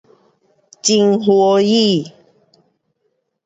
[0.83, 2.11] 很欢喜